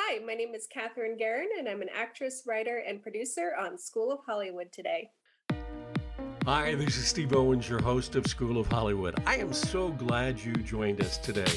Hi, 0.00 0.20
my 0.24 0.34
name 0.34 0.54
is 0.54 0.68
Catherine 0.72 1.16
Guerin, 1.16 1.48
and 1.58 1.68
I'm 1.68 1.82
an 1.82 1.88
actress, 1.92 2.44
writer, 2.46 2.84
and 2.86 3.02
producer 3.02 3.54
on 3.58 3.76
School 3.76 4.12
of 4.12 4.20
Hollywood 4.24 4.70
today. 4.70 5.10
Hi, 6.44 6.76
this 6.76 6.96
is 6.96 7.08
Steve 7.08 7.34
Owens, 7.34 7.68
your 7.68 7.82
host 7.82 8.14
of 8.14 8.24
School 8.28 8.60
of 8.60 8.68
Hollywood. 8.68 9.20
I 9.26 9.38
am 9.38 9.52
so 9.52 9.88
glad 9.88 10.38
you 10.38 10.52
joined 10.52 11.00
us 11.00 11.18
today. 11.18 11.52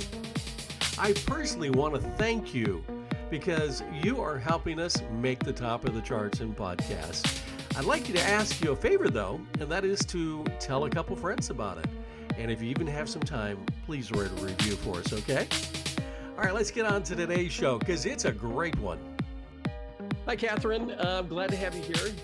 I 0.98 1.14
personally 1.28 1.70
want 1.70 1.94
to 1.94 2.02
thank 2.18 2.52
you 2.52 2.84
because 3.30 3.84
you 4.02 4.20
are 4.20 4.40
helping 4.40 4.80
us 4.80 5.04
make 5.12 5.44
the 5.44 5.54
top 5.54 5.86
of 5.86 5.94
the 5.94 6.02
charts 6.02 6.40
in 6.40 6.56
podcasts. 6.56 7.44
I'd 7.78 7.86
like 7.86 8.08
you 8.08 8.16
to 8.16 8.24
ask 8.24 8.60
you 8.64 8.72
a 8.72 8.76
favor 8.76 9.12
though, 9.12 9.40
and 9.60 9.70
that 9.70 9.86
is 9.86 10.00
to 10.06 10.44
tell 10.60 10.86
a 10.86 10.90
couple 10.90 11.16
friends 11.16 11.52
about 11.52 11.78
it. 11.78 11.88
And 12.40 12.50
if 12.50 12.60
you 12.60 12.70
even 12.70 12.88
have 12.88 13.08
some 13.08 13.22
time, 13.22 13.64
please 13.86 14.12
write 14.12 14.32
a 14.32 14.44
review 14.44 14.78
for 14.78 14.98
us, 14.98 15.14
okay? 15.14 15.48
All 16.42 16.48
right, 16.48 16.56
let's 16.56 16.72
get 16.72 16.88
on 16.88 17.04
to 17.04 17.16
today's 17.16 17.52
show 17.52 17.78
because 17.78 18.08
it's 18.08 18.26
a 18.26 18.32
great 18.32 18.76
one. 18.80 18.98
Hi, 20.26 20.36
Catherine. 20.36 20.90
Uh, 20.90 21.20
I'm 21.20 21.28
glad 21.28 21.52
to 21.52 21.56
have 21.56 21.76
you 21.76 21.84
here. 21.84 22.16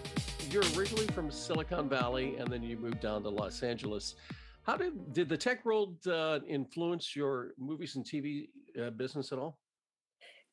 You're 0.49 0.63
originally 0.75 1.05
from 1.05 1.29
Silicon 1.29 1.87
Valley, 1.87 2.35
and 2.37 2.51
then 2.51 2.63
you 2.63 2.77
moved 2.77 2.99
down 2.99 3.21
to 3.21 3.29
Los 3.29 3.61
Angeles. 3.61 4.15
How 4.63 4.75
did 4.75 5.13
did 5.13 5.29
the 5.29 5.37
tech 5.37 5.63
world 5.65 5.97
uh, 6.07 6.39
influence 6.47 7.15
your 7.15 7.51
movies 7.59 7.95
and 7.95 8.03
TV 8.03 8.47
uh, 8.81 8.89
business 8.89 9.31
at 9.31 9.37
all? 9.37 9.59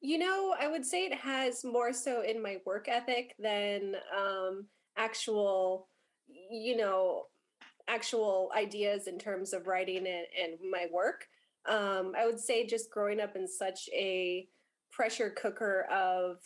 You 0.03 0.19
know, 0.19 0.55
I 0.61 0.69
would 0.69 0.85
say 0.85 1.07
it 1.07 1.15
has 1.15 1.65
more 1.65 1.95
so 1.95 2.21
in 2.21 2.43
my 2.43 2.59
work 2.67 2.87
ethic 2.87 3.35
than 3.39 3.95
um, 4.15 4.67
actual, 4.99 5.89
you 6.51 6.77
know, 6.77 7.29
actual 7.89 8.53
ideas 8.55 9.07
in 9.07 9.19
terms 9.19 9.55
of 9.55 9.67
writing 9.67 10.07
and, 10.07 10.27
and 10.39 10.71
my 10.71 10.87
work. 10.93 11.29
Um, 11.67 12.13
I 12.17 12.27
would 12.27 12.41
say 12.41 12.67
just 12.67 12.91
growing 12.91 13.21
up 13.21 13.37
in 13.37 13.49
such 13.49 13.89
a 13.93 14.49
pressure 14.93 15.31
cooker 15.31 15.87
of, 15.91 16.37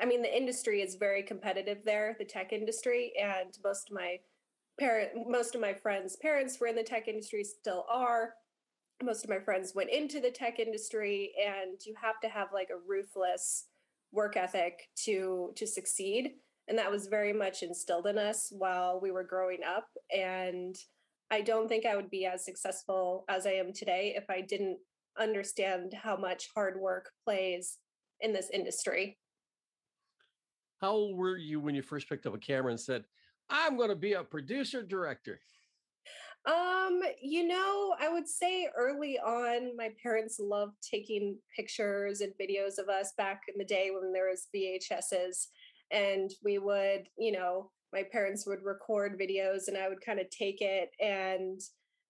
I 0.00 0.06
mean, 0.06 0.22
the 0.22 0.36
industry 0.36 0.80
is 0.80 0.96
very 0.96 1.22
competitive 1.22 1.78
there, 1.84 2.16
the 2.18 2.24
tech 2.24 2.52
industry, 2.52 3.12
and 3.20 3.56
most 3.62 3.90
of 3.90 3.94
my 3.94 4.18
parent, 4.78 5.28
most 5.28 5.54
of 5.54 5.60
my 5.60 5.74
friends' 5.74 6.16
parents 6.16 6.58
were 6.58 6.66
in 6.66 6.76
the 6.76 6.82
tech 6.82 7.08
industry, 7.08 7.44
still 7.44 7.84
are. 7.90 8.34
Most 9.02 9.24
of 9.24 9.30
my 9.30 9.38
friends 9.38 9.72
went 9.74 9.90
into 9.90 10.20
the 10.20 10.30
tech 10.30 10.58
industry, 10.58 11.32
and 11.44 11.78
you 11.84 11.94
have 12.00 12.20
to 12.22 12.28
have 12.28 12.48
like 12.52 12.70
a 12.70 12.88
ruthless 12.88 13.66
work 14.12 14.36
ethic 14.36 14.88
to 15.04 15.52
to 15.56 15.66
succeed 15.66 16.34
and 16.68 16.78
that 16.78 16.90
was 16.90 17.06
very 17.06 17.32
much 17.32 17.62
instilled 17.62 18.06
in 18.06 18.18
us 18.18 18.52
while 18.56 19.00
we 19.00 19.10
were 19.10 19.24
growing 19.24 19.60
up 19.64 19.88
and 20.14 20.76
I 21.30 21.40
don't 21.40 21.68
think 21.68 21.86
I 21.86 21.96
would 21.96 22.10
be 22.10 22.26
as 22.26 22.44
successful 22.44 23.24
as 23.28 23.46
I 23.46 23.52
am 23.52 23.72
today 23.72 24.14
if 24.16 24.24
I 24.28 24.40
didn't 24.40 24.78
understand 25.18 25.94
how 25.94 26.16
much 26.16 26.48
hard 26.54 26.80
work 26.80 27.10
plays 27.24 27.78
in 28.20 28.32
this 28.32 28.50
industry. 28.52 29.18
How 30.80 30.90
old 30.90 31.16
were 31.16 31.36
you 31.36 31.60
when 31.60 31.74
you 31.74 31.82
first 31.82 32.08
picked 32.08 32.26
up 32.26 32.34
a 32.34 32.38
camera 32.38 32.70
and 32.70 32.80
said, 32.80 33.04
I'm 33.48 33.76
going 33.76 33.88
to 33.88 33.96
be 33.96 34.14
a 34.14 34.24
producer 34.24 34.82
director? 34.82 35.40
Um, 36.46 37.00
you 37.22 37.46
know, 37.46 37.94
I 37.98 38.10
would 38.10 38.28
say 38.28 38.68
early 38.76 39.18
on, 39.18 39.74
my 39.76 39.90
parents 40.02 40.38
loved 40.38 40.74
taking 40.82 41.38
pictures 41.56 42.20
and 42.20 42.32
videos 42.40 42.78
of 42.78 42.88
us 42.88 43.12
back 43.16 43.42
in 43.48 43.54
the 43.56 43.64
day 43.64 43.90
when 43.92 44.12
there 44.12 44.28
was 44.28 44.48
VHSs. 44.54 45.46
And 45.90 46.30
we 46.44 46.58
would, 46.58 47.08
you 47.16 47.32
know, 47.32 47.70
my 47.94 48.02
parents 48.02 48.46
would 48.46 48.62
record 48.62 49.18
videos 49.18 49.68
and 49.68 49.78
I 49.78 49.88
would 49.88 50.04
kind 50.04 50.20
of 50.20 50.28
take 50.28 50.60
it 50.60 50.90
and 51.00 51.60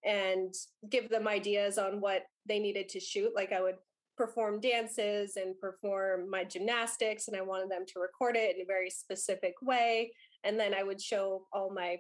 and 0.05 0.53
give 0.91 1.09
them 1.09 1.29
ideas 1.29 1.79
on 1.79 2.01
what 2.01 2.25
they 2.47 2.59
needed 2.59 2.89
to 2.91 3.01
shoot. 3.01 3.33
Like 3.35 3.53
I 3.53 3.63
would 3.63 3.77
perform 4.17 4.61
dances 4.61 5.37
and 5.37 5.59
perform 5.59 6.29
my 6.29 6.45
gymnastics 6.45 7.29
and 7.29 7.37
I 7.37 7.43
wanted 7.43 7.71
them 7.71 7.85
to 7.89 8.01
record 8.01 8.37
it 8.37 8.57
in 8.57 8.63
a 8.63 8.67
very 8.67 8.91
specific 8.91 9.55
way. 9.63 10.13
And 10.43 10.59
then 10.59 10.75
I 10.75 10.83
would 10.83 11.01
show 11.01 11.47
all 11.53 11.73
my 11.73 11.99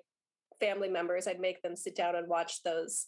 family 0.60 0.88
members, 0.88 1.26
I'd 1.26 1.41
make 1.41 1.62
them 1.62 1.76
sit 1.76 1.97
down 1.97 2.14
and 2.14 2.28
watch 2.28 2.62
those 2.62 3.06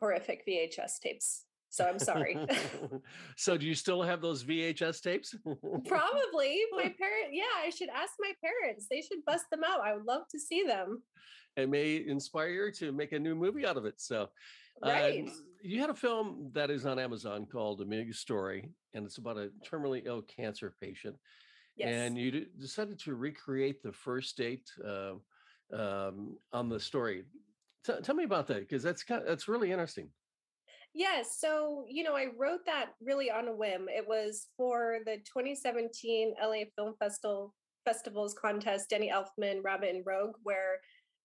horrific 0.00 0.46
VHS 0.46 1.00
tapes. 1.02 1.44
So 1.76 1.84
I'm 1.84 1.98
sorry. 1.98 2.38
so 3.36 3.58
do 3.58 3.66
you 3.66 3.74
still 3.74 4.02
have 4.02 4.22
those 4.22 4.42
VHS 4.42 5.02
tapes? 5.02 5.34
Probably. 5.44 6.58
My 6.72 6.88
parent, 6.98 7.32
yeah, 7.32 7.44
I 7.62 7.68
should 7.68 7.90
ask 7.90 8.14
my 8.18 8.32
parents. 8.42 8.86
They 8.90 9.02
should 9.02 9.22
bust 9.26 9.44
them 9.50 9.60
out. 9.62 9.80
I 9.82 9.94
would 9.94 10.06
love 10.06 10.22
to 10.30 10.40
see 10.40 10.62
them. 10.66 11.02
It 11.54 11.68
may 11.68 12.02
inspire 12.06 12.48
you 12.48 12.72
to 12.72 12.92
make 12.92 13.12
a 13.12 13.18
new 13.18 13.34
movie 13.34 13.66
out 13.66 13.76
of 13.76 13.84
it. 13.84 14.00
So 14.00 14.28
uh, 14.82 14.88
right. 14.88 15.26
Uh, 15.28 15.32
you 15.62 15.78
had 15.80 15.90
a 15.90 15.94
film 15.94 16.50
that 16.54 16.70
is 16.70 16.86
on 16.86 16.98
Amazon 16.98 17.46
called 17.50 17.82
Amelia 17.82 18.14
Story, 18.14 18.70
and 18.94 19.04
it's 19.04 19.18
about 19.18 19.36
a 19.36 19.50
terminally 19.70 20.02
ill 20.06 20.22
cancer 20.22 20.74
patient. 20.80 21.16
Yes. 21.76 21.94
And 21.94 22.16
you 22.16 22.30
d- 22.30 22.46
decided 22.58 22.98
to 23.00 23.14
recreate 23.14 23.82
the 23.82 23.92
first 23.92 24.34
date 24.38 24.70
uh, 24.82 25.12
um, 25.74 26.38
on 26.54 26.70
the 26.70 26.80
story. 26.80 27.24
T- 27.84 28.00
tell 28.02 28.14
me 28.14 28.24
about 28.24 28.46
that 28.46 28.60
because 28.60 28.82
that's 28.82 29.02
kind 29.02 29.20
of, 29.20 29.28
that's 29.28 29.46
really 29.46 29.70
interesting. 29.70 30.08
Yes. 30.96 31.36
So, 31.38 31.84
you 31.86 32.02
know, 32.02 32.16
I 32.16 32.28
wrote 32.38 32.64
that 32.64 32.92
really 33.02 33.30
on 33.30 33.48
a 33.48 33.54
whim. 33.54 33.86
It 33.94 34.08
was 34.08 34.46
for 34.56 35.00
the 35.04 35.16
2017 35.16 36.34
LA 36.42 36.64
Film 36.74 36.94
Festival 36.98 37.54
Festivals 37.84 38.34
contest, 38.34 38.88
Danny 38.88 39.12
Elfman, 39.12 39.62
Rabbit 39.62 39.94
and 39.94 40.04
Rogue, 40.06 40.36
where 40.42 40.80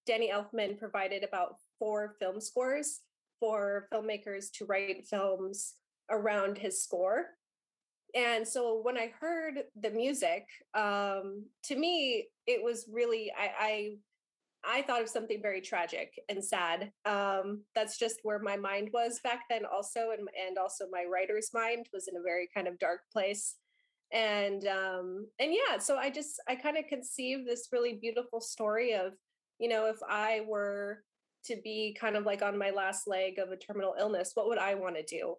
Danny 0.06 0.30
Elfman 0.30 0.78
provided 0.78 1.24
about 1.24 1.56
four 1.80 2.16
film 2.20 2.42
scores 2.42 3.00
for 3.40 3.88
filmmakers 3.94 4.52
to 4.58 4.66
write 4.66 5.08
films 5.08 5.76
around 6.12 6.58
his 6.58 6.84
score. 6.84 7.28
And 8.14 8.46
so 8.46 8.82
when 8.84 8.98
I 8.98 9.14
heard 9.22 9.64
the 9.82 9.90
music, 9.90 10.46
um, 10.74 11.46
to 11.64 11.78
me, 11.78 12.28
it 12.46 12.62
was 12.62 12.88
really, 12.92 13.32
I, 13.36 13.52
I 13.58 13.96
I 14.64 14.84
thought 14.84 15.02
of 15.02 15.10
something 15.10 15.42
very 15.42 15.62
tragic 15.62 16.14
and 16.30 16.44
sad. 16.44 16.92
Um, 17.06 17.64
that's 17.74 17.98
just 17.98 18.20
where 18.24 18.40
my 18.40 18.58
mind 18.58 18.90
was 18.94 19.20
back 19.24 19.42
then, 19.50 19.64
also, 19.66 20.12
and 20.12 20.28
and 20.48 20.58
also 20.58 20.86
my 20.92 21.06
writer's 21.12 21.50
mind 21.54 21.88
was 21.94 22.08
in 22.08 22.18
a 22.18 22.24
very 22.24 22.48
kind 22.54 22.68
of 22.68 22.80
dark 22.80 23.02
place. 23.12 23.56
And 24.14 24.68
um, 24.68 25.28
and 25.40 25.54
yeah, 25.54 25.80
so 25.80 25.98
I 25.98 26.10
just 26.10 26.42
I 26.48 26.56
kind 26.56 26.78
of 26.78 26.86
conceived 26.88 27.48
this 27.48 27.70
really 27.72 27.94
beautiful 27.94 28.42
story 28.42 28.94
of, 28.94 29.16
you 29.58 29.70
know, 29.70 29.86
if 29.88 29.98
I 30.08 30.42
were 30.48 31.04
to 31.46 31.56
be 31.64 31.98
kind 32.00 32.16
of 32.16 32.26
like 32.26 32.44
on 32.44 32.58
my 32.58 32.70
last 32.70 33.08
leg 33.08 33.40
of 33.40 33.50
a 33.52 33.58
terminal 33.58 33.96
illness, 34.00 34.32
what 34.36 34.48
would 34.48 34.60
I 34.60 34.76
want 34.76 34.96
to 34.96 35.04
do? 35.04 35.36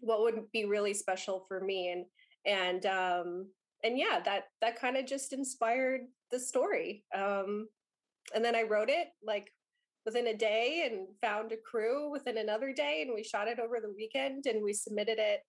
What 0.00 0.20
would 0.20 0.50
be 0.52 0.66
really 0.66 0.94
special 0.94 1.44
for 1.48 1.60
me? 1.60 1.90
And 1.90 2.04
and 2.46 2.86
um, 2.86 3.46
and 3.82 3.98
yeah, 3.98 4.20
that 4.24 4.44
that 4.60 4.80
kind 4.80 4.96
of 4.96 5.06
just 5.06 5.32
inspired 5.32 6.02
the 6.30 6.38
story. 6.38 7.04
Um, 7.14 7.66
and 8.34 8.44
then 8.44 8.54
I 8.54 8.62
wrote 8.62 8.90
it 8.90 9.08
like 9.22 9.52
within 10.04 10.28
a 10.28 10.36
day 10.36 10.88
and 10.90 11.06
found 11.20 11.52
a 11.52 11.56
crew 11.56 12.10
within 12.10 12.38
another 12.38 12.72
day 12.72 13.02
and 13.02 13.14
we 13.14 13.22
shot 13.22 13.48
it 13.48 13.58
over 13.58 13.80
the 13.80 13.92
weekend 13.96 14.46
and 14.46 14.62
we 14.62 14.72
submitted 14.72 15.18
it 15.18 15.40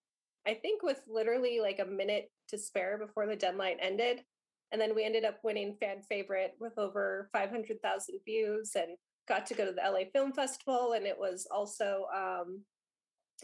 I 0.47 0.55
think 0.55 0.81
with 0.81 1.01
literally 1.07 1.59
like 1.61 1.79
a 1.79 1.85
minute 1.85 2.31
to 2.49 2.57
spare 2.57 2.97
before 2.97 3.27
the 3.27 3.35
deadline 3.35 3.77
ended 3.79 4.23
and 4.71 4.79
then 4.79 4.95
we 4.95 5.03
ended 5.03 5.25
up 5.25 5.39
winning 5.43 5.75
fan 5.79 6.01
favorite 6.01 6.53
with 6.59 6.77
over 6.77 7.29
500,000 7.33 8.15
views 8.25 8.71
and 8.75 8.97
got 9.27 9.45
to 9.47 9.53
go 9.53 9.65
to 9.65 9.71
the 9.71 9.81
LA 9.81 10.05
Film 10.11 10.33
Festival 10.33 10.93
and 10.93 11.05
it 11.05 11.17
was 11.17 11.47
also 11.51 12.05
um, 12.15 12.61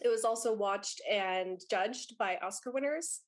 it 0.04 0.10
was 0.10 0.24
also 0.24 0.54
watched 0.54 1.02
and 1.10 1.60
judged 1.70 2.18
by 2.18 2.38
Oscar 2.44 2.72
winners. 2.72 3.22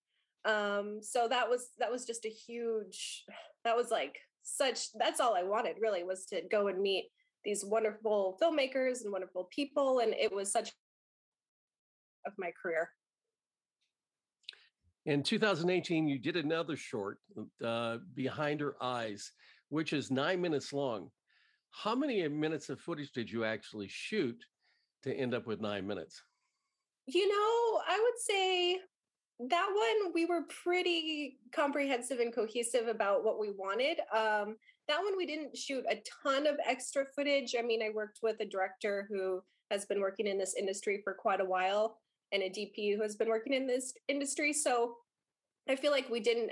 Um, 0.45 0.99
so 1.01 1.27
that 1.27 1.49
was 1.49 1.69
that 1.79 1.91
was 1.91 2.05
just 2.05 2.25
a 2.25 2.29
huge 2.29 3.25
that 3.65 3.75
was 3.75 3.91
like 3.91 4.19
such 4.55 4.91
that's 4.97 5.19
all 5.19 5.35
I 5.35 5.43
wanted 5.43 5.75
really 5.81 6.03
was 6.03 6.25
to 6.27 6.41
go 6.49 6.67
and 6.67 6.81
meet 6.81 7.09
these 7.43 7.63
wonderful 7.65 8.37
filmmakers 8.41 9.03
and 9.03 9.11
wonderful 9.11 9.47
people 9.53 9.99
and 9.99 10.13
it 10.13 10.33
was 10.33 10.51
such 10.51 10.71
of 12.25 12.33
my 12.37 12.51
career. 12.61 12.89
In 15.05 15.23
2018, 15.23 16.07
you 16.07 16.19
did 16.19 16.35
another 16.35 16.75
short, 16.75 17.19
uh, 17.63 17.97
Behind 18.13 18.59
Her 18.59 18.75
Eyes, 18.81 19.31
which 19.69 19.93
is 19.93 20.11
nine 20.11 20.41
minutes 20.41 20.73
long. 20.73 21.09
How 21.71 21.95
many 21.95 22.27
minutes 22.27 22.69
of 22.69 22.79
footage 22.79 23.11
did 23.11 23.31
you 23.31 23.45
actually 23.45 23.87
shoot 23.87 24.37
to 25.03 25.13
end 25.13 25.33
up 25.33 25.47
with 25.47 25.61
nine 25.61 25.87
minutes? 25.87 26.21
You 27.05 27.27
know, 27.27 27.81
I 27.87 27.99
would 27.99 28.19
say 28.19 28.79
that 29.47 29.67
one 29.73 30.11
we 30.13 30.25
were 30.25 30.41
pretty 30.63 31.37
comprehensive 31.53 32.19
and 32.19 32.35
cohesive 32.35 32.87
about 32.87 33.23
what 33.23 33.39
we 33.39 33.51
wanted 33.51 33.99
um, 34.13 34.57
that 34.87 35.01
one 35.01 35.15
we 35.15 35.25
didn't 35.25 35.55
shoot 35.55 35.85
a 35.89 36.01
ton 36.23 36.47
of 36.47 36.57
extra 36.67 37.05
footage. 37.15 37.55
I 37.57 37.61
mean 37.61 37.81
i 37.81 37.89
worked 37.93 38.19
with 38.21 38.39
a 38.41 38.45
director 38.45 39.07
who 39.09 39.41
has 39.71 39.85
been 39.85 40.01
working 40.01 40.27
in 40.27 40.37
this 40.37 40.55
industry 40.55 40.99
for 41.03 41.13
quite 41.13 41.39
a 41.39 41.45
while 41.45 41.99
and 42.33 42.43
a 42.43 42.49
dp 42.49 42.95
who 42.95 43.01
has 43.01 43.15
been 43.15 43.29
working 43.29 43.53
in 43.53 43.65
this 43.65 43.93
industry 44.07 44.51
so 44.51 44.95
i 45.69 45.75
feel 45.75 45.91
like 45.91 46.09
we 46.09 46.19
didn't 46.19 46.51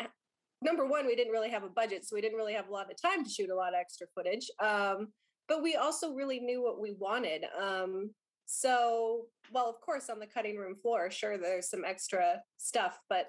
number 0.62 0.86
one 0.86 1.06
we 1.06 1.16
didn't 1.16 1.34
really 1.34 1.50
have 1.50 1.64
a 1.64 1.70
budget 1.70 2.08
so 2.08 2.16
we 2.16 2.22
didn't 2.22 2.38
really 2.38 2.54
have 2.54 2.70
a 2.70 2.72
lot 2.72 2.90
of 2.90 3.00
time 3.02 3.24
to 3.24 3.30
shoot 3.30 3.50
a 3.50 3.56
lot 3.56 3.74
of 3.74 3.80
extra 3.80 4.08
footage 4.16 4.50
um, 4.64 5.10
but 5.48 5.62
we 5.62 5.76
also 5.76 6.14
really 6.14 6.40
knew 6.40 6.64
what 6.64 6.80
we 6.80 6.96
wanted 7.00 7.44
um, 7.62 8.10
so, 8.48 9.26
well, 9.52 9.70
of 9.70 9.82
course, 9.82 10.10
on 10.10 10.20
the 10.20 10.26
cutting 10.26 10.58
room 10.58 10.76
floor, 10.76 11.12
sure, 11.12 11.38
there's 11.38 11.70
some 11.70 11.84
extra 11.86 12.42
stuff, 12.58 12.98
but 13.10 13.28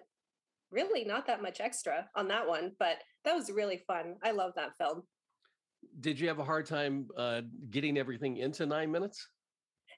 really 0.70 1.04
not 1.04 1.26
that 1.26 1.42
much 1.42 1.60
extra 1.60 2.08
on 2.14 2.28
that 2.28 2.46
one, 2.46 2.72
but 2.78 2.98
that 3.24 3.34
was 3.34 3.50
really 3.50 3.82
fun. 3.86 4.14
I 4.22 4.30
love 4.30 4.52
that 4.54 4.76
film. 4.78 5.02
Did 6.00 6.20
you 6.20 6.28
have 6.28 6.38
a 6.38 6.44
hard 6.44 6.66
time 6.66 7.08
uh, 7.16 7.42
getting 7.70 7.98
everything 7.98 8.36
into 8.36 8.64
nine 8.64 8.92
minutes? 8.92 9.26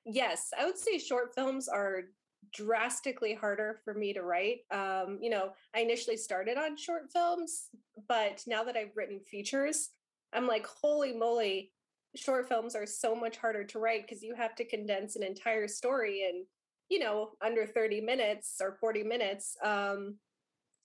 Yes, 0.07 0.49
I 0.59 0.65
would 0.65 0.79
say 0.79 0.99
short 0.99 1.35
films 1.35 1.69
are 1.69 2.05
drastically 2.55 3.35
harder 3.35 3.81
for 3.85 3.93
me 3.93 4.15
to 4.15 4.23
write. 4.23 4.61
Um, 4.71 5.19
you 5.21 5.29
know, 5.29 5.51
I 5.75 5.81
initially 5.81 6.17
started 6.17 6.57
on 6.57 6.79
short 6.79 7.13
films, 7.13 7.69
but 8.09 8.43
now 8.47 8.65
that 8.65 8.77
I've 8.77 8.97
written 8.97 9.21
features, 9.21 9.91
I'm 10.33 10.47
like, 10.47 10.67
holy 10.67 11.13
moly, 11.13 11.73
short 12.17 12.49
films 12.49 12.75
are 12.75 12.87
so 12.87 13.15
much 13.15 13.37
harder 13.37 13.65
to 13.65 13.79
write 13.79 14.07
because 14.07 14.23
you 14.23 14.35
have 14.35 14.55
to 14.57 14.65
condense 14.65 15.17
an 15.17 15.23
entire 15.23 15.69
story 15.69 16.27
in, 16.29 16.45
you 16.89 16.99
know, 16.99 17.31
under 17.45 17.67
30 17.67 18.01
minutes 18.01 18.57
or 18.61 18.77
40 18.81 19.05
minutes. 19.05 19.57
Um, 19.65 20.17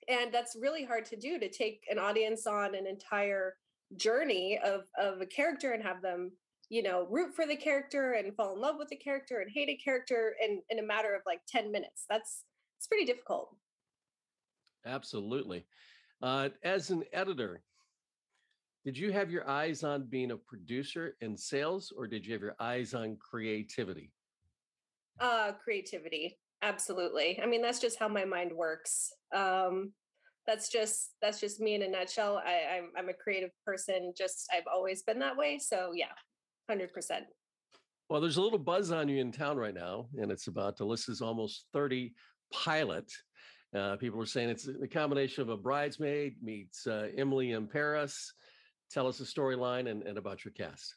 and 0.08 0.32
that's 0.32 0.56
really 0.60 0.84
hard 0.84 1.06
to 1.06 1.16
do 1.16 1.40
to 1.40 1.50
take 1.50 1.84
an 1.90 1.98
audience 1.98 2.46
on 2.46 2.76
an 2.76 2.86
entire 2.86 3.56
journey 3.98 4.60
of 4.64 4.84
of 4.98 5.22
a 5.22 5.26
character 5.26 5.72
and 5.72 5.84
have 5.84 6.02
them 6.02 6.32
you 6.70 6.82
know 6.82 7.08
root 7.10 7.36
for 7.36 7.46
the 7.46 7.56
character 7.56 8.14
and 8.14 8.36
fall 8.36 8.54
in 8.54 8.62
love 8.62 8.76
with 8.78 8.90
the 8.90 8.96
character 8.96 9.40
and 9.40 9.52
hate 9.54 9.70
a 9.70 9.76
character 9.76 10.36
in 10.44 10.62
in 10.70 10.80
a 10.80 10.88
matter 10.88 11.14
of 11.14 11.22
like 11.26 11.40
10 11.48 11.72
minutes 11.72 12.06
that's 12.10 12.44
it's 12.78 12.88
pretty 12.88 13.06
difficult 13.06 13.56
absolutely 14.86 15.66
uh, 16.22 16.50
as 16.64 16.90
an 16.90 17.04
editor 17.14 17.62
did 18.86 18.96
you 18.96 19.12
have 19.12 19.32
your 19.32 19.50
eyes 19.50 19.84
on 19.84 20.04
being 20.04 20.30
a 20.30 20.38
producer 20.38 21.18
in 21.20 21.36
sales 21.36 21.92
or 21.98 22.06
did 22.06 22.24
you 22.24 22.34
have 22.34 22.42
your 22.42 22.56
eyes 22.60 22.94
on 22.94 23.18
creativity? 23.18 24.12
Uh 25.20 25.54
creativity 25.62 26.38
absolutely. 26.62 27.40
I 27.42 27.48
mean 27.48 27.64
that's 27.64 27.80
just 27.80 28.00
how 28.00 28.08
my 28.08 28.26
mind 28.26 28.52
works. 28.54 29.12
Um 29.36 29.92
that's 30.46 30.70
just 30.70 31.14
that's 31.22 31.40
just 31.40 31.60
me 31.60 31.74
in 31.74 31.82
a 31.82 31.88
nutshell. 31.88 32.38
I, 32.38 32.78
I'm, 32.78 32.92
I'm 32.96 33.10
a 33.10 33.14
creative 33.14 33.50
person 33.66 34.14
just 34.16 34.48
i've 34.56 34.68
always 34.72 35.02
been 35.02 35.20
that 35.20 35.36
way 35.36 35.58
so 35.58 35.92
yeah 35.96 36.14
100% 36.70 36.90
well 38.10 38.22
there's 38.22 38.38
a 38.38 38.42
little 38.42 38.60
buzz 38.60 38.92
on 38.92 39.10
you 39.10 39.20
in 39.20 39.32
town 39.32 39.58
right 39.58 39.74
now 39.74 40.08
and 40.20 40.32
it's 40.32 40.48
about 40.48 40.78
alyssa's 40.78 41.22
almost 41.22 41.66
30 41.74 42.14
pilot. 42.54 43.12
Uh, 43.76 43.96
people 43.98 44.22
are 44.22 44.26
saying 44.26 44.50
it's 44.50 44.64
the 44.80 44.88
combination 44.88 45.42
of 45.42 45.50
a 45.50 45.58
bridesmaid 45.58 46.36
meets 46.42 46.86
uh, 46.88 47.10
emily 47.18 47.52
in 47.52 47.68
paris 47.68 48.32
tell 48.92 49.08
us 49.08 49.18
the 49.18 49.26
storyline 49.26 49.90
and, 49.90 50.04
and 50.04 50.18
about 50.18 50.46
your 50.46 50.52
cast 50.54 50.96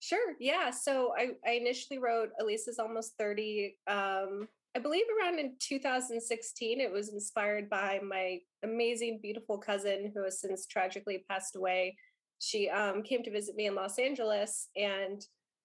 Sure. 0.00 0.34
Yeah. 0.38 0.70
So 0.70 1.12
I, 1.18 1.30
I 1.44 1.54
initially 1.54 1.98
wrote 1.98 2.28
Elisa's 2.40 2.78
Almost 2.78 3.14
30 3.18 3.74
um, 3.88 4.46
I 4.76 4.80
believe 4.80 5.06
around 5.20 5.38
in 5.38 5.54
2016, 5.58 6.80
it 6.80 6.92
was 6.92 7.08
inspired 7.12 7.68
by 7.70 8.00
my 8.06 8.38
amazing, 8.62 9.18
beautiful 9.20 9.58
cousin 9.58 10.12
who 10.14 10.22
has 10.24 10.40
since 10.40 10.66
tragically 10.66 11.24
passed 11.28 11.56
away. 11.56 11.96
She 12.38 12.68
um, 12.68 13.02
came 13.02 13.22
to 13.24 13.30
visit 13.30 13.56
me 13.56 13.66
in 13.66 13.74
Los 13.74 13.98
Angeles, 13.98 14.68
and 14.76 15.20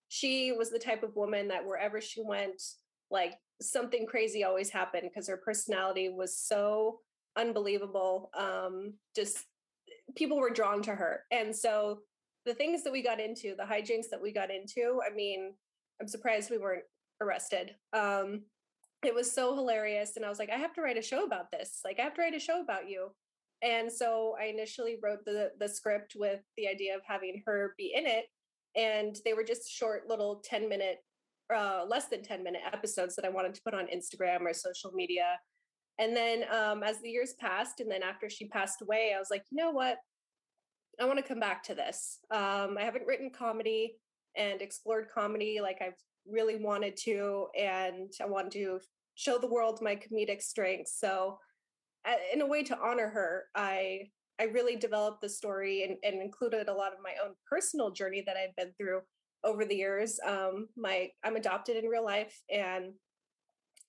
she 0.07 0.51
was 0.51 0.71
the 0.71 0.79
type 0.79 1.03
of 1.03 1.15
woman 1.15 1.47
that 1.49 1.65
wherever 1.65 1.99
she 1.99 2.23
went, 2.23 2.61
like 3.11 3.33
something 3.61 4.07
crazy 4.07 4.43
always 4.43 4.69
happened 4.69 5.09
because 5.13 5.27
her 5.27 5.37
personality 5.37 6.09
was 6.09 6.39
so 6.39 6.99
unbelievable. 7.37 8.31
Um, 8.35 8.93
just 9.15 9.45
people 10.15 10.39
were 10.39 10.49
drawn 10.49 10.81
to 10.83 10.95
her. 10.95 11.21
And 11.31 11.55
so 11.55 11.99
the 12.45 12.53
things 12.53 12.83
that 12.83 12.91
we 12.91 13.01
got 13.01 13.19
into, 13.19 13.55
the 13.55 13.63
hijinks 13.63 14.09
that 14.11 14.21
we 14.21 14.33
got 14.33 14.51
into, 14.51 15.01
I 15.05 15.13
mean, 15.13 15.53
I'm 16.01 16.07
surprised 16.07 16.49
we 16.49 16.57
weren't 16.57 16.83
arrested. 17.21 17.71
Um, 17.93 18.43
it 19.03 19.13
was 19.13 19.31
so 19.31 19.55
hilarious. 19.55 20.15
And 20.15 20.25
i 20.25 20.29
was 20.29 20.39
like 20.39 20.49
i 20.49 20.57
have 20.57 20.73
to 20.73 20.81
write 20.81 20.97
a 20.97 21.01
show 21.01 21.25
about 21.25 21.51
this. 21.51 21.81
Like 21.83 21.99
i 21.99 22.03
have 22.03 22.13
to 22.15 22.21
write 22.21 22.35
a 22.35 22.39
show 22.39 22.61
about 22.61 22.89
you. 22.89 23.09
And 23.61 23.91
so 23.91 24.35
i 24.39 24.45
initially 24.45 24.97
wrote 25.01 25.25
the 25.25 25.51
the 25.59 25.67
script 25.67 26.13
with 26.17 26.41
the 26.57 26.67
idea 26.67 26.95
of 26.95 27.01
having 27.05 27.41
her 27.45 27.73
be 27.77 27.93
in 27.95 28.05
it. 28.05 28.25
And 28.75 29.15
they 29.25 29.33
were 29.33 29.43
just 29.43 29.69
short 29.69 30.07
little 30.07 30.41
10 30.43 30.67
minute 30.69 30.97
uh, 31.53 31.85
less 31.87 32.07
than 32.07 32.23
10 32.23 32.43
minute 32.43 32.61
episodes 32.71 33.15
that 33.15 33.25
i 33.25 33.29
wanted 33.29 33.53
to 33.53 33.61
put 33.63 33.73
on 33.73 33.85
instagram 33.87 34.41
or 34.41 34.53
social 34.53 34.91
media 34.93 35.37
and 35.99 36.15
then 36.15 36.43
um, 36.51 36.83
as 36.83 36.99
the 37.01 37.09
years 37.09 37.33
passed 37.39 37.79
and 37.79 37.91
then 37.91 38.03
after 38.03 38.29
she 38.29 38.47
passed 38.47 38.81
away 38.81 39.13
i 39.15 39.19
was 39.19 39.29
like 39.31 39.43
you 39.51 39.57
know 39.57 39.71
what? 39.71 39.97
I 41.01 41.05
want 41.05 41.17
to 41.17 41.25
come 41.25 41.39
back 41.39 41.63
to 41.63 41.75
this. 41.75 42.19
Um, 42.31 42.77
i 42.77 42.83
haven't 42.83 43.07
written 43.07 43.31
comedy 43.31 43.95
and 44.35 44.61
explored 44.61 45.07
comedy 45.13 45.59
like 45.61 45.77
i've 45.81 45.99
really 46.27 46.55
wanted 46.55 46.97
to 46.97 47.47
and 47.59 48.11
i 48.21 48.25
wanted 48.25 48.51
to 48.51 48.79
show 49.15 49.37
the 49.37 49.47
world 49.47 49.79
my 49.81 49.95
comedic 49.95 50.41
strengths 50.41 50.99
so 50.99 51.37
in 52.33 52.41
a 52.41 52.45
way 52.45 52.63
to 52.63 52.77
honor 52.79 53.09
her 53.09 53.43
i 53.55 53.99
i 54.39 54.45
really 54.45 54.75
developed 54.75 55.21
the 55.21 55.29
story 55.29 55.83
and, 55.83 55.97
and 56.03 56.21
included 56.21 56.67
a 56.67 56.73
lot 56.73 56.93
of 56.93 56.99
my 57.03 57.13
own 57.23 57.33
personal 57.47 57.91
journey 57.91 58.23
that 58.25 58.37
i've 58.37 58.55
been 58.55 58.73
through 58.77 59.01
over 59.43 59.65
the 59.65 59.75
years. 59.75 60.19
Um 60.25 60.67
my 60.77 61.09
i'm 61.23 61.35
adopted 61.35 61.77
in 61.77 61.89
real 61.89 62.05
life 62.05 62.41
and 62.49 62.93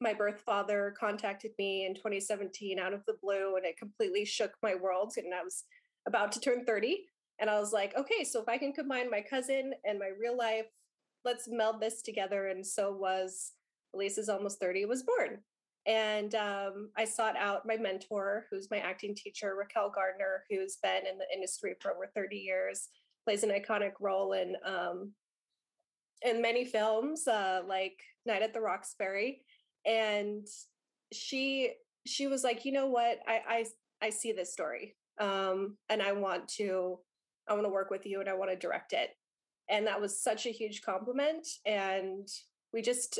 my 0.00 0.12
birth 0.12 0.40
father 0.44 0.94
contacted 0.98 1.52
me 1.58 1.86
in 1.86 1.94
2017 1.94 2.78
out 2.78 2.92
of 2.92 3.04
the 3.06 3.16
blue 3.22 3.56
and 3.56 3.64
it 3.64 3.76
completely 3.78 4.24
shook 4.24 4.52
my 4.62 4.74
world 4.74 5.12
and 5.16 5.32
i 5.32 5.42
was 5.42 5.64
about 6.06 6.32
to 6.32 6.40
turn 6.40 6.64
30 6.64 7.04
and 7.38 7.48
i 7.48 7.58
was 7.58 7.72
like 7.72 7.96
okay 7.96 8.24
so 8.24 8.40
if 8.40 8.48
i 8.48 8.58
can 8.58 8.72
combine 8.72 9.10
my 9.10 9.20
cousin 9.20 9.72
and 9.84 9.98
my 9.98 10.10
real 10.20 10.36
life 10.36 10.66
let's 11.24 11.48
meld 11.48 11.80
this 11.80 12.02
together. 12.02 12.48
And 12.48 12.64
so 12.64 12.92
was 12.92 13.52
Alyssa's 13.94 14.28
almost 14.28 14.60
30 14.60 14.84
was 14.84 15.02
born. 15.02 15.38
And 15.86 16.34
um, 16.34 16.90
I 16.96 17.04
sought 17.04 17.36
out 17.36 17.66
my 17.66 17.76
mentor, 17.76 18.46
who's 18.50 18.70
my 18.70 18.78
acting 18.78 19.14
teacher, 19.14 19.54
Raquel 19.54 19.92
Gardner, 19.94 20.44
who's 20.48 20.78
been 20.82 21.06
in 21.10 21.18
the 21.18 21.26
industry 21.34 21.74
for 21.80 21.92
over 21.92 22.10
30 22.14 22.36
years, 22.36 22.88
plays 23.24 23.42
an 23.42 23.50
iconic 23.50 23.92
role 24.00 24.32
in 24.32 24.54
um, 24.64 25.12
in 26.22 26.40
many 26.40 26.64
films, 26.64 27.28
uh, 27.28 27.60
like 27.68 28.00
Night 28.24 28.40
at 28.40 28.54
the 28.54 28.60
Roxbury. 28.60 29.42
And 29.86 30.46
she 31.12 31.72
she 32.06 32.26
was 32.26 32.44
like, 32.44 32.64
you 32.64 32.72
know 32.72 32.86
what, 32.86 33.18
I 33.26 33.40
I, 33.48 33.66
I 34.06 34.10
see 34.10 34.32
this 34.32 34.52
story, 34.52 34.96
um, 35.20 35.76
and 35.88 36.02
I 36.02 36.12
want 36.12 36.48
to 36.56 36.98
I 37.48 37.54
want 37.54 37.64
to 37.64 37.70
work 37.70 37.90
with 37.90 38.06
you, 38.06 38.20
and 38.20 38.28
I 38.28 38.34
want 38.34 38.50
to 38.50 38.56
direct 38.56 38.92
it. 38.92 39.10
And 39.68 39.86
that 39.86 40.00
was 40.00 40.22
such 40.22 40.46
a 40.46 40.50
huge 40.50 40.82
compliment 40.82 41.46
and 41.64 42.28
we 42.74 42.82
just 42.82 43.18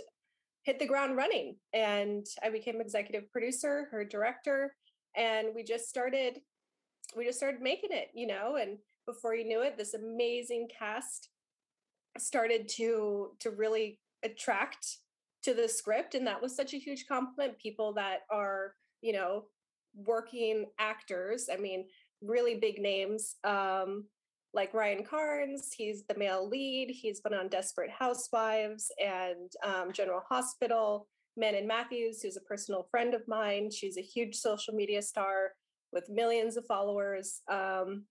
hit 0.65 0.79
the 0.79 0.87
ground 0.87 1.17
running 1.17 1.57
and 1.73 2.27
i 2.43 2.51
became 2.51 2.81
executive 2.81 3.31
producer 3.31 3.87
her 3.91 4.05
director 4.05 4.75
and 5.17 5.49
we 5.55 5.63
just 5.63 5.89
started 5.89 6.41
we 7.17 7.25
just 7.25 7.39
started 7.39 7.61
making 7.61 7.91
it 7.93 8.09
you 8.15 8.27
know 8.27 8.57
and 8.61 8.79
before 9.07 9.35
you 9.35 9.45
knew 9.45 9.63
it 9.63 9.79
this 9.79 9.95
amazing 9.95 10.69
cast 10.77 11.29
started 12.19 12.69
to 12.69 13.31
to 13.39 13.51
really 13.51 13.99
attract 14.25 14.99
to 15.45 15.55
the 15.55 15.69
script 15.69 16.15
and 16.15 16.27
that 16.27 16.41
was 16.41 16.57
such 16.57 16.75
a 16.75 16.79
huge 16.79 17.07
compliment 17.07 17.59
people 17.59 17.93
that 17.93 18.21
are 18.31 18.75
you 19.03 19.13
know 19.13 19.45
working 19.95 20.67
actors 20.79 21.49
i 21.53 21.57
mean 21.57 21.87
really 22.23 22.57
big 22.57 22.81
names 22.81 23.37
um 23.45 24.05
like 24.55 24.73
Ryan 24.73 25.05
Carnes, 25.05 25.73
he's 25.77 26.05
the 26.05 26.17
male 26.17 26.49
lead. 26.49 26.89
He's 26.89 27.21
been 27.21 27.35
on 27.35 27.49
Desperate 27.49 27.91
Housewives 27.91 28.91
and 29.05 29.51
um, 29.65 29.93
General 29.93 30.23
Hospital. 30.29 31.09
Manon 31.37 31.67
Mathews, 31.67 32.23
who's 32.23 32.37
a 32.37 32.41
personal 32.43 32.87
friend 32.91 33.13
of 33.13 33.27
mine, 33.27 33.69
she's 33.71 33.99
a 33.99 34.03
huge 34.03 34.37
social 34.37 34.73
media 34.73 35.03
star 35.03 35.53
with 35.93 36.09
millions 36.09 36.57
of 36.57 36.65
followers. 36.67 37.43
Um, 37.51 38.05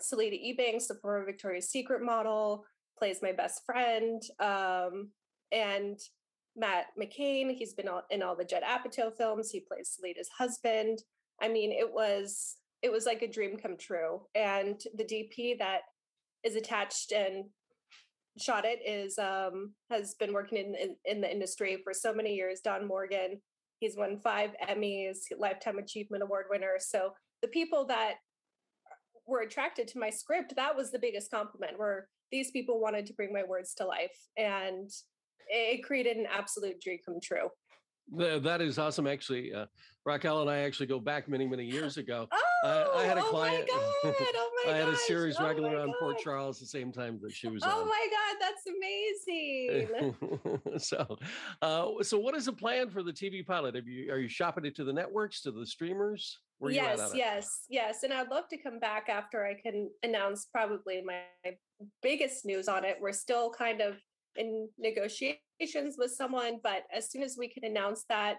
Selita 0.00 0.38
Ebanks, 0.40 0.86
the 0.86 0.98
former 1.02 1.26
Victoria's 1.26 1.70
Secret 1.70 2.02
model, 2.02 2.64
plays 2.96 3.18
my 3.20 3.32
best 3.32 3.62
friend. 3.66 4.22
Um, 4.38 5.10
and 5.50 5.98
Matt 6.56 6.86
McCain, 7.00 7.54
he's 7.54 7.74
been 7.74 7.88
in 8.10 8.22
all 8.22 8.36
the 8.36 8.44
Judd 8.44 8.62
Apatow 8.62 9.14
films. 9.16 9.50
He 9.50 9.60
plays 9.60 9.90
Selita's 9.90 10.30
husband. 10.36 11.00
I 11.40 11.48
mean, 11.48 11.72
it 11.72 11.92
was 11.92 12.56
it 12.82 12.92
was 12.92 13.06
like 13.06 13.22
a 13.22 13.28
dream 13.28 13.56
come 13.56 13.76
true. 13.78 14.20
And 14.34 14.80
the 14.94 15.04
DP 15.04 15.58
that 15.58 15.80
is 16.44 16.54
attached 16.54 17.12
and 17.12 17.46
shot 18.38 18.64
it 18.64 18.80
is 18.86 19.18
um, 19.18 19.72
has 19.90 20.14
been 20.14 20.32
working 20.32 20.58
in, 20.58 20.74
in, 20.74 20.96
in 21.04 21.20
the 21.20 21.30
industry 21.30 21.78
for 21.82 21.94
so 21.94 22.12
many 22.12 22.34
years. 22.34 22.60
Don 22.60 22.86
Morgan, 22.86 23.40
he's 23.80 23.96
won 23.96 24.18
five 24.18 24.50
Emmys, 24.68 25.18
Lifetime 25.38 25.78
Achievement 25.78 26.22
Award 26.22 26.46
winner. 26.50 26.74
So 26.78 27.14
the 27.42 27.48
people 27.48 27.86
that 27.86 28.14
were 29.26 29.40
attracted 29.40 29.88
to 29.88 29.98
my 29.98 30.10
script, 30.10 30.54
that 30.56 30.76
was 30.76 30.90
the 30.90 30.98
biggest 30.98 31.30
compliment. 31.30 31.78
Where 31.78 32.08
these 32.30 32.50
people 32.50 32.80
wanted 32.80 33.06
to 33.06 33.14
bring 33.14 33.32
my 33.32 33.44
words 33.44 33.72
to 33.74 33.86
life, 33.86 34.16
and 34.36 34.90
it 35.48 35.82
created 35.84 36.16
an 36.16 36.26
absolute 36.32 36.80
dream 36.80 36.98
come 37.04 37.18
true. 37.22 37.48
That 38.12 38.60
is 38.60 38.78
awesome. 38.78 39.06
Actually, 39.06 39.54
uh, 39.54 39.66
Raquel 40.04 40.42
and 40.42 40.50
I 40.50 40.58
actually 40.58 40.86
go 40.86 41.00
back 41.00 41.28
many, 41.28 41.46
many 41.46 41.64
years 41.64 41.96
ago. 41.96 42.28
Oh, 42.30 42.92
I, 42.96 43.02
I 43.02 43.06
had 43.06 43.16
a 43.16 43.22
oh 43.22 43.30
client. 43.30 43.68
My 44.02 44.10
God, 44.18 44.26
oh 44.34 44.50
my 44.56 44.70
God! 44.70 44.74
I 44.74 44.78
had 44.78 44.88
a 44.88 44.96
series 44.96 45.36
oh 45.38 45.46
regular 45.46 45.80
on 45.80 45.92
Port 45.98 46.18
Charles 46.18 46.60
the 46.60 46.66
same 46.66 46.92
time 46.92 47.18
that 47.22 47.32
she 47.32 47.48
was 47.48 47.62
Oh 47.64 47.80
on. 47.80 47.88
my 47.88 48.08
God, 48.10 48.36
that's 48.40 48.66
amazing. 49.96 50.78
so, 50.78 51.18
uh, 51.62 52.02
so 52.02 52.18
what 52.18 52.36
is 52.36 52.44
the 52.44 52.52
plan 52.52 52.90
for 52.90 53.02
the 53.02 53.12
TV 53.12 53.44
pilot? 53.44 53.74
Have 53.74 53.88
you 53.88 54.12
are 54.12 54.18
you 54.18 54.28
shopping 54.28 54.66
it 54.66 54.76
to 54.76 54.84
the 54.84 54.92
networks, 54.92 55.40
to 55.42 55.50
the 55.50 55.66
streamers? 55.66 56.38
Where 56.58 56.72
yes, 56.72 57.12
it? 57.12 57.16
yes, 57.16 57.64
yes. 57.68 58.02
And 58.04 58.12
I'd 58.12 58.28
love 58.28 58.48
to 58.48 58.58
come 58.58 58.78
back 58.78 59.08
after 59.08 59.44
I 59.44 59.54
can 59.54 59.90
announce 60.02 60.46
probably 60.52 61.02
my 61.02 61.22
biggest 62.02 62.44
news 62.44 62.68
on 62.68 62.84
it. 62.84 62.98
We're 63.00 63.12
still 63.12 63.50
kind 63.50 63.80
of 63.80 63.96
in 64.36 64.68
negotiations 64.78 65.96
with 65.98 66.10
someone, 66.10 66.60
but 66.62 66.84
as 66.94 67.10
soon 67.10 67.22
as 67.22 67.36
we 67.38 67.48
can 67.48 67.64
announce 67.64 68.04
that, 68.08 68.38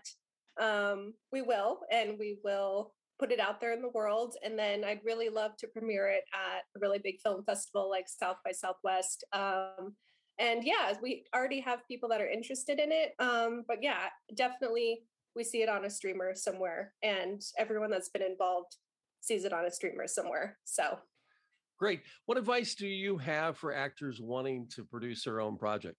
um, 0.61 1.13
we 1.31 1.41
will, 1.41 1.79
and 1.91 2.17
we 2.19 2.37
will 2.43 2.93
put 3.19 3.31
it 3.31 3.39
out 3.39 3.61
there 3.61 3.73
in 3.73 3.81
the 3.81 3.89
world. 3.89 4.35
And 4.43 4.57
then 4.59 4.83
I'd 4.83 5.05
really 5.05 5.29
love 5.29 5.55
to 5.57 5.67
premiere 5.67 6.07
it 6.09 6.23
at 6.33 6.63
a 6.75 6.79
really 6.79 6.99
big 6.99 7.19
film 7.21 7.43
festival 7.45 7.89
like 7.89 8.07
South 8.07 8.37
by 8.43 8.51
Southwest. 8.51 9.23
Um, 9.33 9.95
and 10.37 10.63
yeah, 10.63 10.93
we 11.01 11.23
already 11.33 11.61
have 11.61 11.87
people 11.87 12.09
that 12.09 12.21
are 12.21 12.29
interested 12.29 12.79
in 12.79 12.91
it. 12.91 13.13
Um, 13.19 13.63
but 13.67 13.77
yeah, 13.81 14.07
definitely 14.35 15.03
we 15.35 15.43
see 15.43 15.61
it 15.61 15.69
on 15.69 15.85
a 15.85 15.89
streamer 15.89 16.33
somewhere, 16.35 16.93
and 17.03 17.41
everyone 17.57 17.89
that's 17.89 18.09
been 18.09 18.21
involved 18.21 18.75
sees 19.21 19.43
it 19.43 19.53
on 19.53 19.65
a 19.65 19.71
streamer 19.71 20.07
somewhere. 20.07 20.57
So 20.63 20.97
Great. 21.77 22.01
What 22.25 22.37
advice 22.37 22.75
do 22.75 22.87
you 22.87 23.17
have 23.17 23.57
for 23.57 23.73
actors 23.73 24.21
wanting 24.21 24.67
to 24.75 24.85
produce 24.85 25.23
their 25.25 25.41
own 25.41 25.57
project? 25.57 25.97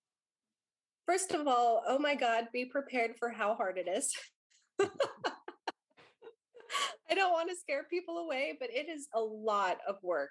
First 1.06 1.32
of 1.32 1.46
all, 1.46 1.82
oh 1.86 1.98
my 1.98 2.14
God, 2.14 2.48
be 2.52 2.64
prepared 2.64 3.16
for 3.18 3.28
how 3.30 3.54
hard 3.54 3.78
it 3.78 3.86
is. 3.86 4.12
I 7.08 7.14
don't 7.14 7.32
want 7.32 7.50
to 7.50 7.56
scare 7.56 7.84
people 7.84 8.18
away, 8.18 8.56
but 8.58 8.70
it 8.70 8.88
is 8.88 9.06
a 9.14 9.20
lot 9.20 9.78
of 9.86 9.96
work. 10.02 10.30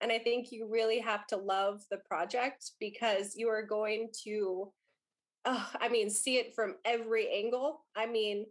And 0.00 0.12
I 0.12 0.18
think 0.18 0.52
you 0.52 0.68
really 0.70 1.00
have 1.00 1.26
to 1.28 1.36
love 1.36 1.82
the 1.90 1.98
project 1.98 2.70
because 2.80 3.34
you 3.36 3.48
are 3.48 3.62
going 3.62 4.08
to, 4.24 4.72
I 5.44 5.88
mean, 5.90 6.10
see 6.10 6.36
it 6.36 6.54
from 6.54 6.76
every 6.84 7.28
angle. 7.30 7.84
I 7.94 8.06
mean, 8.06 8.46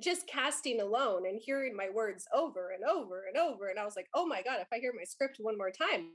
just 0.00 0.26
casting 0.26 0.80
alone 0.80 1.26
and 1.26 1.40
hearing 1.40 1.76
my 1.76 1.90
words 1.90 2.26
over 2.34 2.70
and 2.70 2.84
over 2.84 3.24
and 3.28 3.36
over. 3.36 3.68
And 3.68 3.78
I 3.78 3.84
was 3.84 3.96
like, 3.96 4.08
oh 4.14 4.26
my 4.26 4.42
God, 4.42 4.60
if 4.60 4.68
I 4.72 4.78
hear 4.78 4.92
my 4.96 5.04
script 5.04 5.36
one 5.38 5.56
more 5.58 5.70
time, 5.70 6.12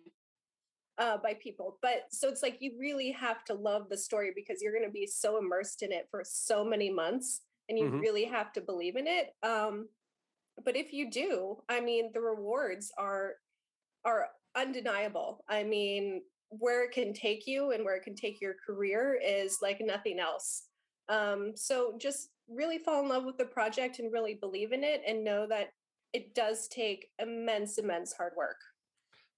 uh, 0.98 1.18
by 1.18 1.34
people. 1.36 1.80
But 1.82 2.04
so 2.12 2.28
it's 2.30 2.44
like 2.44 2.58
you 2.62 2.78
really 2.80 3.12
have 3.12 3.44
to 3.46 3.54
love 3.54 3.90
the 3.90 3.98
story 3.98 4.32
because 4.36 4.62
you're 4.62 4.74
going 4.74 4.86
to 4.86 4.92
be 4.92 5.08
so 5.08 5.38
immersed 5.38 5.82
in 5.82 5.92
it 5.92 6.08
for 6.12 6.24
so 6.26 6.64
many 6.64 6.92
months 6.92 7.42
and 7.70 7.80
you 7.80 7.86
Mhm. 7.86 8.00
really 8.02 8.26
have 8.26 8.52
to 8.54 8.62
believe 8.62 8.96
in 8.96 9.08
it. 9.08 9.32
Um, 9.44 9.90
but 10.64 10.76
if 10.78 10.94
you 10.94 11.12
do, 11.12 11.64
I 11.70 11.82
mean, 11.82 12.12
the 12.14 12.22
rewards 12.22 12.92
are 12.98 13.36
are 14.06 14.30
undeniable. 14.56 15.44
I 15.50 15.64
mean, 15.64 16.24
where 16.50 16.86
it 16.86 16.92
can 16.92 17.14
take 17.14 17.48
you 17.48 17.72
and 17.72 17.86
where 17.86 17.96
it 17.96 18.04
can 18.04 18.16
take 18.16 18.42
your 18.42 18.56
career 18.66 19.16
is 19.16 19.60
like 19.62 19.80
nothing 19.82 20.20
else. 20.20 20.68
Um, 21.10 21.56
so 21.56 21.98
just 22.00 22.30
really 22.54 22.78
fall 22.78 23.02
in 23.02 23.10
love 23.10 23.26
with 23.26 23.38
the 23.38 23.46
project 23.46 24.00
and 24.00 24.12
really 24.12 24.36
believe 24.36 24.72
in 24.72 24.84
it 24.84 25.02
and 25.08 25.24
know 25.24 25.48
that 25.48 25.70
it 26.14 26.36
does 26.36 26.68
take 26.68 27.08
immense, 27.20 27.78
immense 27.78 28.14
hard 28.14 28.34
work. 28.38 28.58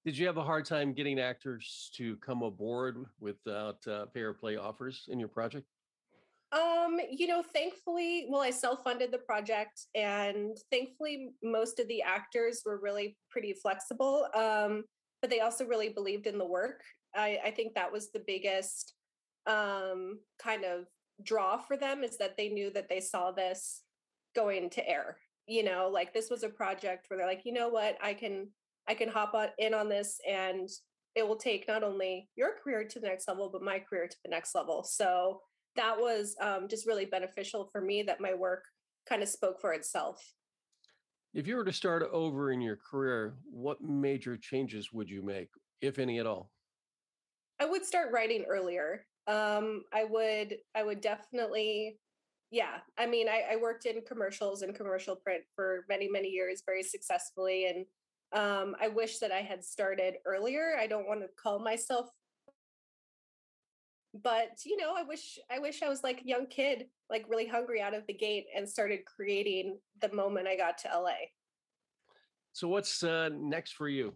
Did 0.05 0.17
you 0.17 0.27
have 0.27 0.37
a 0.37 0.43
hard 0.43 0.65
time 0.65 0.93
getting 0.93 1.19
actors 1.19 1.89
to 1.95 2.17
come 2.17 2.43
aboard 2.43 2.97
without 3.19 3.85
uh, 3.87 4.05
pay 4.07 4.21
or 4.21 4.33
play 4.33 4.57
offers 4.57 5.05
in 5.07 5.19
your 5.19 5.29
project? 5.29 5.65
Um, 6.51 6.99
you 7.09 7.25
know, 7.25 7.41
thankfully, 7.41 8.27
well, 8.29 8.41
I 8.41 8.51
self-funded 8.51 9.11
the 9.11 9.17
project, 9.19 9.87
and 9.95 10.55
thankfully, 10.71 11.29
most 11.41 11.79
of 11.79 11.87
the 11.87 12.01
actors 12.03 12.61
were 12.65 12.79
really 12.79 13.17
pretty 13.31 13.53
flexible. 13.53 14.27
Um, 14.35 14.83
but 15.21 15.29
they 15.29 15.39
also 15.39 15.65
really 15.65 15.89
believed 15.89 16.27
in 16.27 16.37
the 16.37 16.45
work. 16.45 16.81
I, 17.15 17.39
I 17.45 17.51
think 17.51 17.73
that 17.73 17.91
was 17.91 18.11
the 18.11 18.23
biggest 18.27 18.93
um, 19.47 20.19
kind 20.37 20.65
of 20.65 20.85
draw 21.21 21.57
for 21.57 21.77
them 21.77 22.03
is 22.03 22.17
that 22.17 22.37
they 22.37 22.49
knew 22.49 22.71
that 22.71 22.89
they 22.89 22.99
saw 22.99 23.31
this 23.31 23.81
going 24.35 24.69
to 24.71 24.87
air. 24.87 25.17
You 25.47 25.63
know, 25.63 25.89
like 25.91 26.13
this 26.13 26.29
was 26.29 26.43
a 26.43 26.49
project 26.49 27.05
where 27.07 27.17
they're 27.17 27.27
like, 27.27 27.41
you 27.45 27.53
know 27.53 27.69
what, 27.69 27.97
I 28.01 28.13
can 28.13 28.47
I 28.87 28.93
can 28.93 29.09
hop 29.09 29.33
on 29.33 29.47
in 29.59 29.73
on 29.73 29.89
this, 29.89 30.19
and 30.29 30.69
it 31.15 31.27
will 31.27 31.37
take 31.37 31.67
not 31.67 31.83
only 31.83 32.29
your 32.35 32.51
career 32.61 32.85
to 32.85 32.99
the 32.99 33.07
next 33.07 33.27
level, 33.27 33.49
but 33.51 33.61
my 33.61 33.79
career 33.79 34.07
to 34.07 34.17
the 34.23 34.31
next 34.31 34.55
level. 34.55 34.83
So 34.83 35.41
that 35.75 35.97
was 35.97 36.35
um, 36.41 36.67
just 36.67 36.87
really 36.87 37.05
beneficial 37.05 37.69
for 37.71 37.81
me 37.81 38.03
that 38.03 38.21
my 38.21 38.33
work 38.33 38.63
kind 39.07 39.21
of 39.21 39.29
spoke 39.29 39.59
for 39.59 39.73
itself. 39.73 40.33
If 41.33 41.47
you 41.47 41.55
were 41.55 41.65
to 41.65 41.73
start 41.73 42.03
over 42.11 42.51
in 42.51 42.61
your 42.61 42.77
career, 42.77 43.35
what 43.49 43.81
major 43.81 44.37
changes 44.37 44.93
would 44.93 45.09
you 45.09 45.23
make, 45.23 45.49
if 45.81 45.97
any 45.97 46.19
at 46.19 46.27
all? 46.27 46.51
I 47.59 47.65
would 47.65 47.85
start 47.85 48.11
writing 48.11 48.45
earlier. 48.47 49.05
Um, 49.27 49.83
I 49.93 50.03
would, 50.03 50.57
I 50.75 50.83
would 50.83 51.01
definitely, 51.01 51.99
yeah. 52.51 52.77
I 52.97 53.05
mean, 53.05 53.27
I, 53.29 53.53
I 53.53 53.55
worked 53.55 53.85
in 53.85 54.01
commercials 54.07 54.61
and 54.61 54.75
commercial 54.75 55.15
print 55.15 55.43
for 55.55 55.85
many, 55.89 56.09
many 56.09 56.29
years, 56.29 56.63
very 56.65 56.83
successfully, 56.83 57.67
and 57.67 57.85
um, 58.33 58.75
I 58.81 58.87
wish 58.87 59.19
that 59.19 59.31
I 59.31 59.41
had 59.41 59.63
started 59.63 60.15
earlier. 60.25 60.75
I 60.79 60.87
don't 60.87 61.07
want 61.07 61.21
to 61.21 61.27
call 61.41 61.59
myself, 61.59 62.09
but 64.23 64.59
you 64.65 64.75
know, 64.77 64.93
I 64.95 65.03
wish, 65.03 65.39
I 65.51 65.59
wish 65.59 65.81
I 65.83 65.89
was 65.89 66.03
like 66.03 66.21
a 66.21 66.27
young 66.27 66.47
kid, 66.47 66.87
like 67.09 67.25
really 67.29 67.47
hungry 67.47 67.81
out 67.81 67.93
of 67.93 68.05
the 68.07 68.13
gate, 68.13 68.45
and 68.55 68.67
started 68.67 69.01
creating 69.05 69.79
the 70.01 70.13
moment 70.13 70.47
I 70.47 70.57
got 70.57 70.77
to 70.79 70.89
LA. 70.89 71.13
So, 72.53 72.67
what's 72.67 73.03
uh, 73.03 73.29
next 73.33 73.73
for 73.73 73.87
you? 73.87 74.13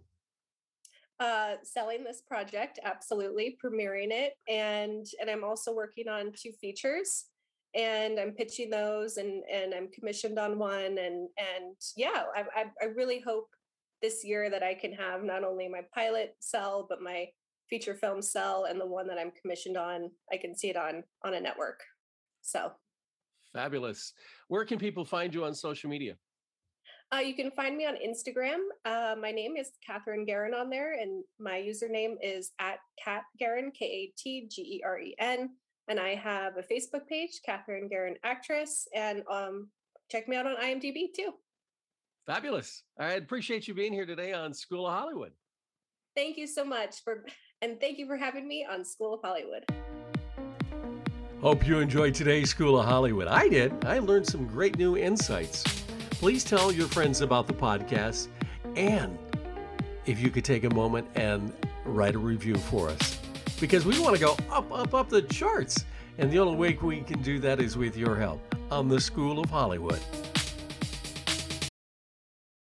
Uh 1.20 1.56
selling 1.64 2.04
this 2.04 2.22
project 2.22 2.80
absolutely 2.84 3.58
premiering 3.64 4.12
it 4.12 4.34
and 4.48 5.06
and 5.20 5.30
i'm 5.30 5.44
also 5.44 5.74
working 5.74 6.08
on 6.08 6.32
two 6.36 6.52
features 6.62 7.26
and 7.76 8.20
i'm 8.20 8.32
pitching 8.32 8.70
those 8.70 9.18
and 9.18 9.44
and 9.52 9.74
i'm 9.74 9.90
commissioned 9.90 10.38
on 10.38 10.60
one 10.60 10.98
and 10.98 11.28
and 11.38 11.76
yeah 11.96 12.24
i 12.36 12.44
i, 12.56 12.66
I 12.82 12.86
really 12.96 13.20
hope 13.20 13.48
this 14.02 14.24
year 14.24 14.50
that 14.50 14.62
i 14.62 14.76
can 14.76 14.94
have 14.94 15.24
not 15.24 15.44
only 15.44 15.68
my 15.68 15.82
pilot 15.94 16.36
sell 16.40 16.86
but 16.88 17.02
my 17.02 17.28
feature 17.68 17.96
film 17.96 18.22
sell 18.22 18.66
and 18.66 18.80
the 18.80 18.86
one 18.86 19.08
that 19.08 19.18
i'm 19.18 19.32
commissioned 19.42 19.78
on 19.78 20.12
i 20.32 20.38
can 20.38 20.56
see 20.56 20.70
it 20.70 20.78
on 20.78 21.04
on 21.26 21.34
a 21.34 21.40
network 21.40 21.82
so 22.42 22.72
Fabulous. 23.54 24.14
Where 24.50 24.66
can 24.66 24.78
people 24.78 25.04
find 25.04 25.34
you 25.34 25.44
on 25.44 25.56
social 25.56 25.90
media? 25.90 26.16
Uh, 27.16 27.20
you 27.20 27.34
can 27.34 27.52
find 27.52 27.78
me 27.78 27.86
on 27.86 27.96
Instagram. 27.96 28.60
Uh, 28.84 29.16
my 29.20 29.32
name 29.32 29.56
is 29.56 29.72
Catherine 29.86 30.26
Guerin 30.26 30.54
on 30.54 30.70
there, 30.70 31.00
and 31.00 31.24
my 31.40 31.58
username 31.58 32.16
is 32.22 32.52
at 32.60 32.80
Cat 33.02 33.24
Guerin, 33.40 33.72
K 33.72 33.86
A 33.86 34.14
T 34.18 34.48
G 34.52 34.62
E 34.62 34.82
R 34.86 35.00
E 35.00 35.16
N. 35.18 35.50
And 35.88 36.02
I 36.02 36.16
have 36.16 36.58
a 36.58 36.62
Facebook 36.62 37.08
page, 37.08 37.40
Catherine 37.46 37.88
Guerin 37.88 38.16
Actress, 38.26 38.90
and 38.94 39.24
um, 39.32 39.70
check 40.12 40.28
me 40.28 40.36
out 40.36 40.46
on 40.46 40.58
IMDb 40.58 41.14
too. 41.16 41.32
Fabulous. 42.26 42.84
I 43.00 43.14
appreciate 43.14 43.70
you 43.70 43.74
being 43.74 43.94
here 43.94 44.06
today 44.06 44.34
on 44.34 44.54
School 44.54 44.86
of 44.86 44.94
Hollywood. 44.94 45.32
Thank 46.14 46.36
you 46.36 46.46
so 46.46 46.66
much 46.66 47.06
for, 47.06 47.24
and 47.62 47.80
thank 47.80 48.00
you 48.00 48.06
for 48.06 48.18
having 48.18 48.50
me 48.50 48.68
on 48.70 48.84
School 48.84 49.14
of 49.14 49.22
Hollywood. 49.24 49.64
Hope 51.42 51.66
you 51.66 51.80
enjoyed 51.80 52.14
today's 52.16 52.50
School 52.50 52.78
of 52.78 52.86
Hollywood. 52.86 53.28
I 53.28 53.48
did. 53.48 53.86
I 53.86 54.00
learned 54.00 54.28
some 54.28 54.46
great 54.46 54.78
new 54.78 54.98
insights. 54.98 55.87
Please 56.20 56.44
tell 56.44 56.72
your 56.72 56.88
friends 56.88 57.22
about 57.22 57.46
the 57.46 57.54
podcast. 57.54 58.30
And 58.76 59.20
if 60.08 60.20
you 60.20 60.32
could 60.32 60.44
take 60.44 60.64
a 60.64 60.70
moment 60.72 61.08
and 61.14 61.54
write 61.86 62.16
a 62.16 62.18
review 62.18 62.56
for 62.56 62.90
us, 62.90 63.20
because 63.60 63.86
we 63.86 64.00
want 64.00 64.16
to 64.16 64.22
go 64.22 64.36
up, 64.50 64.72
up, 64.72 64.96
up 64.96 65.10
the 65.10 65.22
charts. 65.22 65.86
And 66.18 66.32
the 66.32 66.40
only 66.40 66.56
way 66.56 66.76
we 66.82 67.02
can 67.02 67.22
do 67.22 67.38
that 67.42 67.60
is 67.60 67.78
with 67.78 67.96
your 67.96 68.16
help 68.16 68.56
on 68.72 68.88
the 68.88 69.00
School 69.00 69.40
of 69.40 69.52
Hollywood. 69.52 70.00